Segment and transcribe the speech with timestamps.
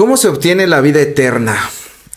[0.00, 1.58] ¿Cómo se obtiene la vida eterna?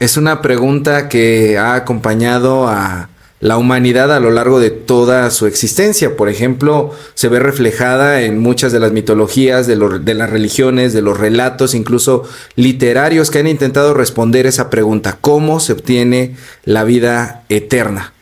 [0.00, 3.08] Es una pregunta que ha acompañado a
[3.38, 6.16] la humanidad a lo largo de toda su existencia.
[6.16, 11.20] Por ejemplo, se ve reflejada en muchas de las mitologías, de, las religiones, de los
[11.20, 12.24] relatos, incluso
[12.56, 16.34] literarios que han intentado responder esa pregunta, ¿cómo se obtiene
[16.64, 18.12] la vida eterna?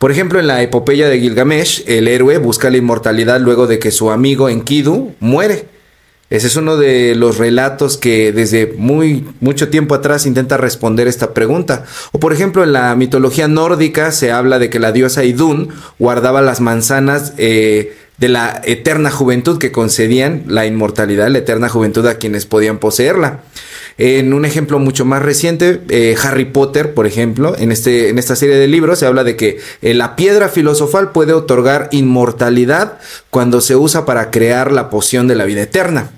[0.00, 3.92] Por ejemplo, en la epopeya de Gilgamesh, el héroe busca la inmortalidad luego de que
[3.92, 5.73] su amigo Enkidu muere.
[6.34, 11.32] Ese es uno de los relatos que desde muy mucho tiempo atrás intenta responder esta
[11.32, 11.84] pregunta.
[12.10, 15.68] O por ejemplo, en la mitología nórdica se habla de que la diosa Idun
[16.00, 22.04] guardaba las manzanas eh, de la eterna juventud que concedían la inmortalidad, la eterna juventud
[22.08, 23.42] a quienes podían poseerla.
[23.96, 28.34] En un ejemplo mucho más reciente, eh, Harry Potter, por ejemplo, en, este, en esta
[28.34, 32.98] serie de libros se habla de que eh, la piedra filosofal puede otorgar inmortalidad
[33.30, 36.10] cuando se usa para crear la poción de la vida eterna.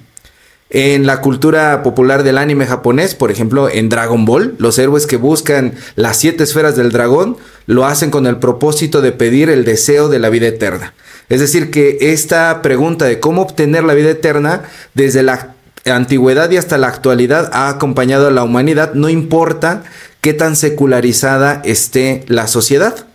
[0.69, 5.17] En la cultura popular del anime japonés, por ejemplo, en Dragon Ball, los héroes que
[5.17, 10.09] buscan las siete esferas del dragón lo hacen con el propósito de pedir el deseo
[10.09, 10.93] de la vida eterna.
[11.29, 14.63] Es decir, que esta pregunta de cómo obtener la vida eterna
[14.95, 15.55] desde la
[15.85, 19.85] antigüedad y hasta la actualidad ha acompañado a la humanidad, no importa
[20.21, 23.06] qué tan secularizada esté la sociedad.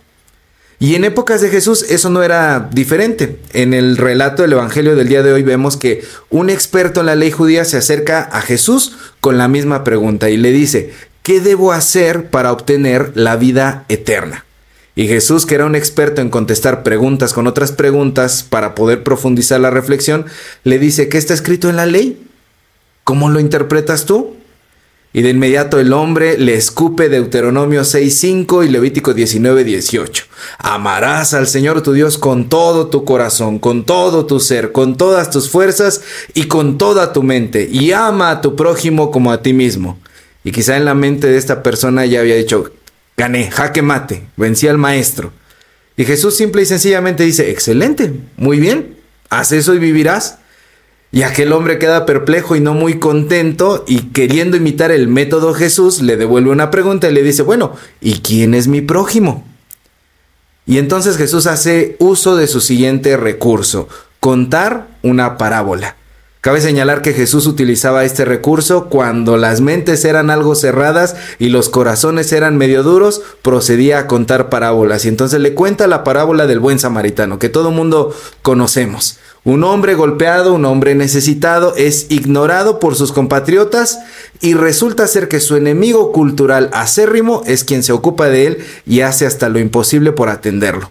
[0.82, 3.38] Y en épocas de Jesús eso no era diferente.
[3.52, 7.14] En el relato del Evangelio del día de hoy vemos que un experto en la
[7.14, 11.70] ley judía se acerca a Jesús con la misma pregunta y le dice, ¿qué debo
[11.70, 14.44] hacer para obtener la vida eterna?
[14.96, 19.60] Y Jesús, que era un experto en contestar preguntas con otras preguntas para poder profundizar
[19.60, 20.26] la reflexión,
[20.64, 22.26] le dice, ¿qué está escrito en la ley?
[23.04, 24.34] ¿Cómo lo interpretas tú?
[25.12, 30.24] Y de inmediato el hombre le escupe Deuteronomio 6.5 y Levítico 19.18.
[30.58, 35.30] Amarás al Señor tu Dios con todo tu corazón, con todo tu ser, con todas
[35.30, 36.02] tus fuerzas
[36.34, 37.68] y con toda tu mente.
[37.70, 39.98] Y ama a tu prójimo como a ti mismo.
[40.44, 42.72] Y quizá en la mente de esta persona ya había dicho,
[43.16, 45.32] gané, jaque mate, vencí al maestro.
[45.96, 48.96] Y Jesús simple y sencillamente dice, excelente, muy bien,
[49.28, 50.38] haz eso y vivirás.
[51.14, 56.00] Y aquel hombre queda perplejo y no muy contento y queriendo imitar el método Jesús,
[56.00, 59.46] le devuelve una pregunta y le dice, bueno, ¿y quién es mi prójimo?
[60.66, 63.88] Y entonces Jesús hace uso de su siguiente recurso,
[64.20, 65.96] contar una parábola.
[66.42, 71.68] Cabe señalar que Jesús utilizaba este recurso cuando las mentes eran algo cerradas y los
[71.68, 75.04] corazones eran medio duros, procedía a contar parábolas.
[75.04, 78.12] Y entonces le cuenta la parábola del buen samaritano, que todo mundo
[78.42, 79.18] conocemos.
[79.44, 84.00] Un hombre golpeado, un hombre necesitado, es ignorado por sus compatriotas
[84.42, 89.00] y resulta ser que su enemigo cultural acérrimo es quien se ocupa de él y
[89.00, 90.90] hace hasta lo imposible por atenderlo.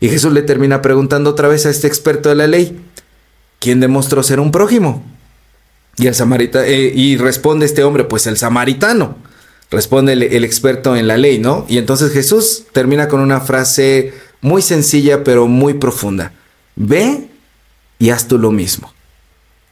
[0.00, 2.76] Y Jesús le termina preguntando otra vez a este experto de la ley,
[3.60, 5.04] ¿quién demostró ser un prójimo?
[5.96, 9.16] Y, el samarita, eh, y responde este hombre, pues el samaritano.
[9.70, 11.64] Responde el, el experto en la ley, ¿no?
[11.68, 16.32] Y entonces Jesús termina con una frase muy sencilla pero muy profunda.
[16.74, 17.28] Ve
[18.00, 18.92] y haz tú lo mismo.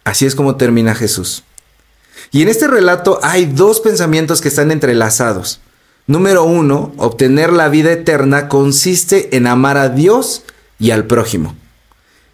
[0.04, 1.42] Así es como termina Jesús.
[2.30, 5.60] Y en este relato hay dos pensamientos que están entrelazados.
[6.06, 10.42] Número uno, obtener la vida eterna consiste en amar a Dios
[10.78, 11.54] y al prójimo.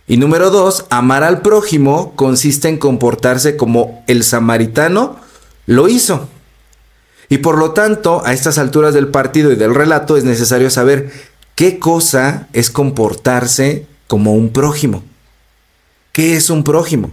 [0.06, 5.16] Y número dos, amar al prójimo consiste en comportarse como el samaritano
[5.66, 6.28] lo hizo.
[7.28, 11.10] Y por lo tanto, a estas alturas del partido y del relato es necesario saber
[11.54, 15.02] qué cosa es comportarse como un prójimo.
[16.12, 17.10] ¿Qué es un prójimo?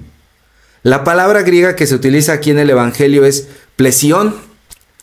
[0.83, 4.35] La palabra griega que se utiliza aquí en el Evangelio es plesión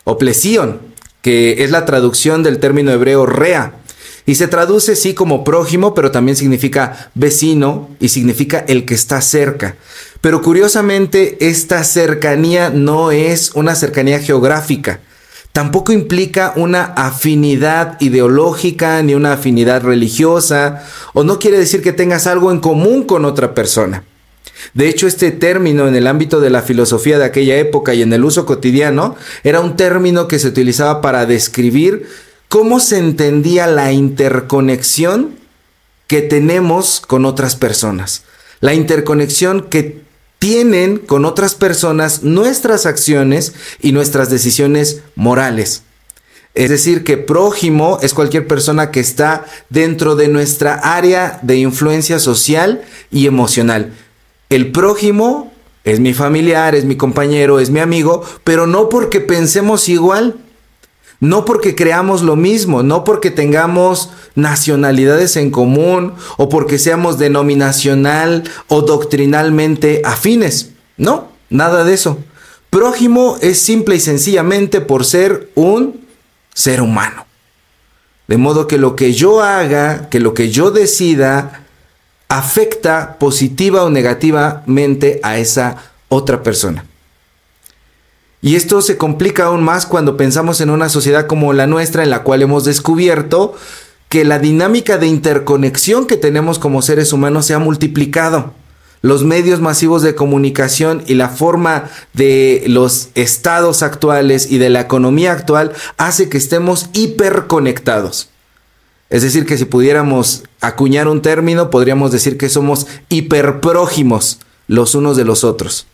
[0.04, 0.78] o plesion,
[1.22, 3.72] que es la traducción del término hebreo rea,
[4.26, 9.22] y se traduce sí como prójimo, pero también significa vecino y significa el que está
[9.22, 9.76] cerca.
[10.20, 15.00] Pero curiosamente, esta cercanía no es una cercanía geográfica.
[15.52, 22.26] Tampoco implica una afinidad ideológica ni una afinidad religiosa, o no quiere decir que tengas
[22.26, 24.04] algo en común con otra persona.
[24.74, 28.12] De hecho, este término en el ámbito de la filosofía de aquella época y en
[28.12, 32.06] el uso cotidiano era un término que se utilizaba para describir
[32.48, 35.36] cómo se entendía la interconexión
[36.06, 38.24] que tenemos con otras personas.
[38.60, 40.00] La interconexión que
[40.40, 45.82] tienen con otras personas nuestras acciones y nuestras decisiones morales.
[46.54, 52.18] Es decir, que prójimo es cualquier persona que está dentro de nuestra área de influencia
[52.18, 53.92] social y emocional.
[54.50, 55.52] El prójimo
[55.84, 60.36] es mi familiar, es mi compañero, es mi amigo, pero no porque pensemos igual,
[61.20, 68.42] no porque creamos lo mismo, no porque tengamos nacionalidades en común o porque seamos denominacional
[68.66, 70.70] o doctrinalmente afines.
[70.96, 72.18] No, nada de eso.
[72.70, 76.06] Prójimo es simple y sencillamente por ser un
[76.54, 77.24] ser humano.
[78.26, 81.66] De modo que lo que yo haga, que lo que yo decida,
[82.30, 85.76] afecta positiva o negativamente a esa
[86.08, 86.86] otra persona.
[88.40, 92.08] Y esto se complica aún más cuando pensamos en una sociedad como la nuestra en
[92.08, 93.54] la cual hemos descubierto
[94.08, 98.54] que la dinámica de interconexión que tenemos como seres humanos se ha multiplicado.
[99.02, 104.82] Los medios masivos de comunicación y la forma de los estados actuales y de la
[104.82, 108.30] economía actual hace que estemos hiperconectados.
[109.10, 115.16] Es decir, que si pudiéramos acuñar un término, podríamos decir que somos hiperprójimos los unos
[115.16, 115.86] de los otros.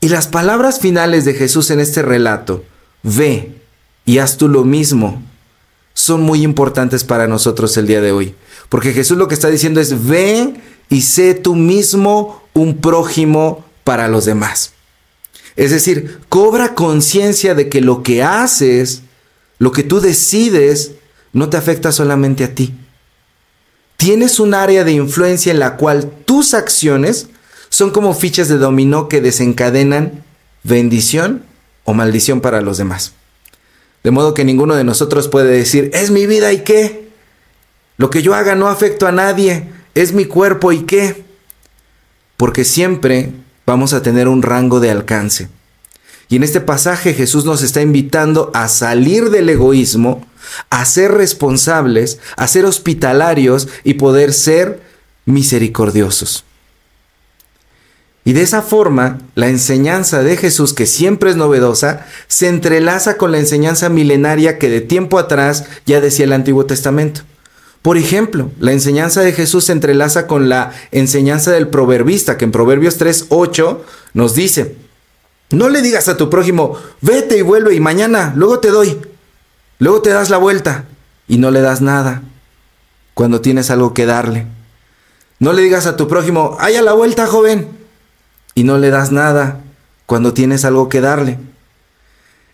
[0.00, 2.62] Y las palabras finales de Jesús en este relato,
[3.02, 3.54] ve
[4.04, 5.22] y haz tú lo mismo,
[5.94, 8.34] son muy importantes para nosotros el día de hoy.
[8.68, 10.60] Porque Jesús lo que está diciendo es, ve
[10.90, 14.72] y sé tú mismo un prójimo para los demás.
[15.56, 19.02] Es decir, cobra conciencia de que lo que haces,
[19.58, 20.92] lo que tú decides,
[21.34, 22.74] no te afecta solamente a ti.
[23.98, 27.28] Tienes un área de influencia en la cual tus acciones
[27.68, 30.24] son como fichas de dominó que desencadenan
[30.62, 31.44] bendición
[31.84, 33.12] o maldición para los demás.
[34.02, 37.08] De modo que ninguno de nosotros puede decir, es mi vida y qué.
[37.96, 41.24] Lo que yo haga no afecto a nadie, es mi cuerpo y qué.
[42.36, 43.32] Porque siempre
[43.66, 45.48] vamos a tener un rango de alcance.
[46.28, 50.26] Y en este pasaje Jesús nos está invitando a salir del egoísmo,
[50.70, 54.80] a ser responsables, a ser hospitalarios y poder ser
[55.26, 56.44] misericordiosos.
[58.26, 63.32] Y de esa forma, la enseñanza de Jesús, que siempre es novedosa, se entrelaza con
[63.32, 67.20] la enseñanza milenaria que de tiempo atrás ya decía el Antiguo Testamento.
[67.82, 72.52] Por ejemplo, la enseñanza de Jesús se entrelaza con la enseñanza del proverbista, que en
[72.52, 73.80] Proverbios 3.8
[74.14, 74.74] nos dice,
[75.54, 79.00] no le digas a tu prójimo, vete y vuelve y mañana, luego te doy.
[79.78, 80.84] Luego te das la vuelta
[81.26, 82.22] y no le das nada
[83.14, 84.46] cuando tienes algo que darle.
[85.38, 87.84] No le digas a tu prójimo, ¡ay a la vuelta, joven!
[88.54, 89.60] y no le das nada
[90.06, 91.38] cuando tienes algo que darle.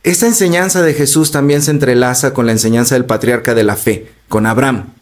[0.02, 4.10] Esta enseñanza de Jesús también se entrelaza con la enseñanza del patriarca de la fe,
[4.28, 4.94] con Abraham.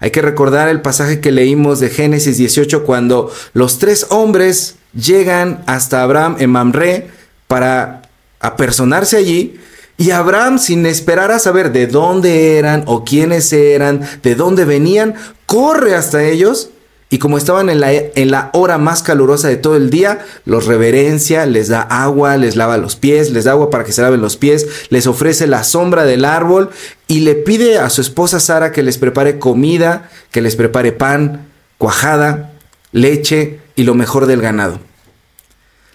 [0.00, 5.64] Hay que recordar el pasaje que leímos de Génesis 18 cuando los tres hombres llegan
[5.66, 7.10] hasta Abraham en Mamre
[7.48, 8.02] para
[8.38, 9.58] apersonarse allí
[9.96, 15.16] y Abraham, sin esperar a saber de dónde eran o quiénes eran, de dónde venían,
[15.46, 16.70] corre hasta ellos
[17.10, 20.66] y como estaban en la, en la, hora más calurosa de todo el día, los
[20.66, 24.20] reverencia, les da agua, les lava los pies, les da agua para que se laven
[24.20, 26.70] los pies, les ofrece la sombra del árbol
[27.08, 31.48] y le pide a su esposa Sara que les prepare comida, que les prepare pan,
[31.78, 32.52] cuajada,
[32.92, 34.78] leche y lo mejor del ganado.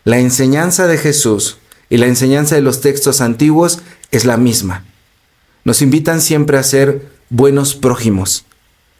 [0.06, 1.58] La enseñanza de Jesús
[1.90, 3.80] y la enseñanza de los textos antiguos
[4.12, 4.84] es la misma.
[5.64, 8.44] Nos invitan siempre a ser buenos prójimos,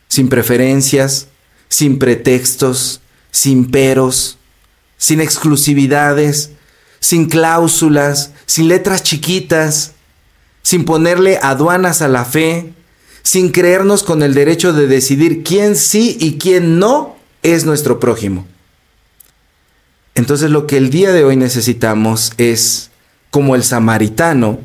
[0.08, 1.28] sin preferencias,
[1.68, 3.02] sin pretextos,
[3.32, 4.38] sin peros,
[4.98, 6.52] sin exclusividades,
[7.02, 9.94] sin cláusulas, sin letras chiquitas,
[10.62, 12.74] sin ponerle aduanas a la fe,
[13.24, 18.48] sin creernos con el derecho de decidir quién sí y quién no es nuestro prójimo.
[20.16, 22.92] Entonces lo que el día de hoy necesitamos es,
[23.32, 24.60] como el samaritano,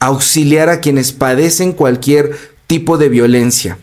[0.00, 3.78] auxiliar a quienes padecen cualquier tipo de violencia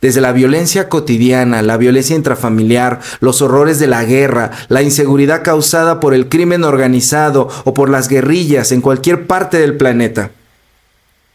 [0.00, 5.98] desde la violencia cotidiana, la violencia intrafamiliar, los horrores de la guerra, la inseguridad causada
[5.98, 10.30] por el crimen organizado o por las guerrillas en cualquier parte del planeta.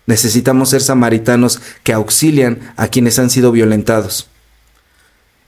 [0.06, 4.30] Necesitamos ser samaritanos que auxilian a quienes han sido violentados.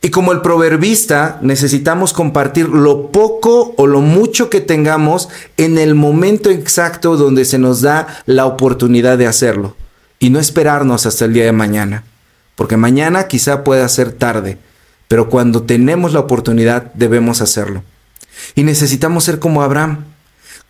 [0.05, 5.95] Y como el proverbista, necesitamos compartir lo poco o lo mucho que tengamos en el
[5.95, 9.75] momento exacto donde se nos da la oportunidad de hacerlo
[10.19, 12.03] y no esperarnos hasta el día de mañana
[12.55, 14.57] porque mañana quizá pueda ser tarde,
[15.07, 17.83] pero cuando tenemos la oportunidad debemos hacerlo.
[18.55, 20.05] Y necesitamos ser como Abraham,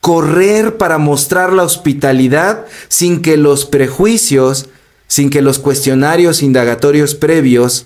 [0.01, 4.67] correr para mostrar la hospitalidad sin que los prejuicios,
[5.07, 7.85] sin que los cuestionarios indagatorios previos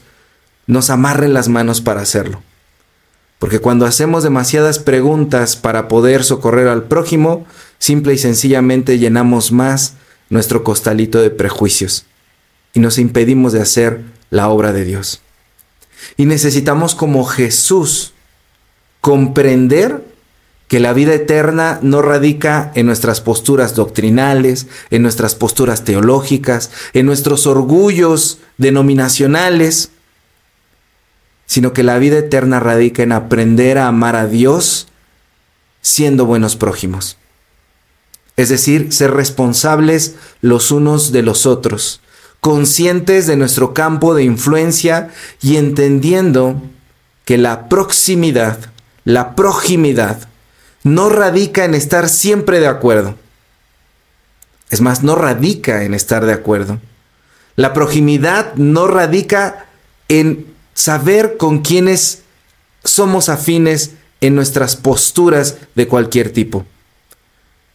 [0.69, 2.43] nos amarren las manos para hacerlo.
[3.39, 7.47] Porque cuando hacemos demasiadas preguntas para poder socorrer al prójimo,
[7.79, 9.95] simple y sencillamente llenamos más
[10.29, 12.05] nuestro costalito de prejuicios
[12.73, 15.21] y nos impedimos de hacer la obra de Dios.
[16.17, 18.13] Y necesitamos como Jesús
[19.01, 20.03] comprender
[20.67, 27.07] que la vida eterna no radica en nuestras posturas doctrinales, en nuestras posturas teológicas, en
[27.07, 29.89] nuestros orgullos denominacionales,
[31.49, 34.87] sino que la vida eterna radica en aprender a amar a Dios
[35.81, 37.17] siendo buenos prójimos.
[38.37, 42.01] Es decir, ser responsables los unos de los otros,
[42.39, 45.09] conscientes de nuestro campo de influencia
[45.41, 46.61] y entendiendo
[47.25, 48.59] que la proximidad,
[49.03, 50.29] la proximidad,
[50.83, 53.15] no radica en estar siempre de acuerdo.
[54.69, 56.79] Es más, no radica en estar de acuerdo.
[57.55, 59.65] La proximidad no radica
[60.09, 62.21] en saber con quiénes
[62.85, 66.65] somos afines en nuestras posturas de cualquier tipo.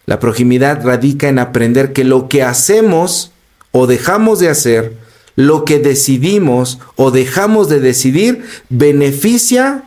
[0.06, 3.30] La proximidad radica en aprender que lo que hacemos
[3.73, 4.96] o dejamos de hacer,
[5.37, 9.84] lo que decidimos o dejamos de decidir, beneficia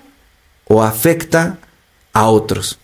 [0.65, 1.57] o afecta
[2.13, 2.77] a otros,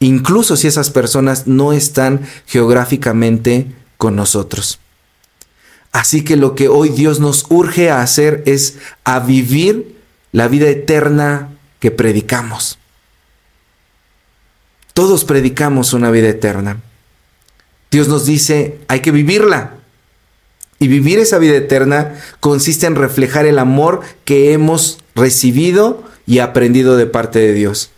[0.00, 3.66] incluso si esas personas no están geográficamente
[3.98, 4.78] con nosotros.
[5.94, 9.94] Así que lo que hoy Dios nos urge a hacer es a vivir
[10.32, 12.78] la vida eterna que predicamos.
[14.92, 16.80] Todos predicamos una vida eterna.
[17.92, 19.74] Dios nos dice, hay que vivirla.
[20.80, 26.96] Y vivir esa vida eterna consiste en reflejar el amor que hemos recibido y aprendido
[26.96, 27.90] de parte de Dios.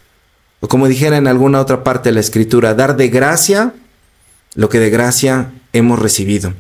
[0.60, 3.72] O como dijera en alguna otra parte de la escritura, dar de gracia
[4.54, 6.52] lo que de gracia hemos recibido.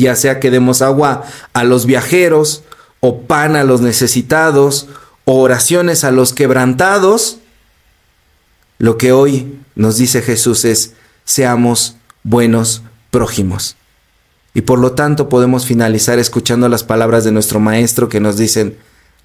[0.00, 2.62] Ya sea que demos agua a los viajeros,
[3.00, 4.88] o pan a los necesitados,
[5.24, 7.38] o oraciones a los quebrantados,
[8.78, 10.94] lo que hoy nos dice Jesús es,
[11.24, 13.76] seamos buenos prójimos.
[14.54, 18.76] Y por lo tanto podemos finalizar escuchando las palabras de nuestro Maestro que nos dicen,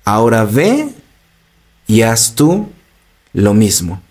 [0.05, 0.89] ahora ve
[1.87, 2.69] y haz tú
[3.33, 4.01] lo mismo.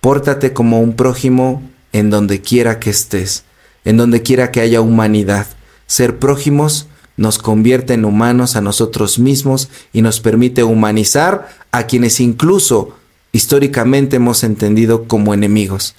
[0.00, 3.44] Pórtate como un prójimo en donde quiera que estés,
[3.84, 5.46] en donde quiera que haya humanidad.
[5.86, 6.86] Ser prójimos
[7.16, 12.96] nos convierte en humanos a nosotros mismos y nos permite humanizar a quienes incluso
[13.32, 15.94] históricamente hemos entendido como enemigos.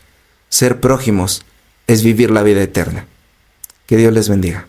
[0.49, 1.45] Ser prójimos
[1.87, 3.05] es vivir la vida eterna.
[3.85, 4.67] Que Dios les bendiga.